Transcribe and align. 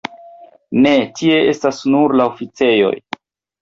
Ne, 0.85 0.93
tie 1.21 1.37
estas 1.53 1.85
nur 1.93 2.19
la 2.19 2.29
oficejoj. 2.35 2.95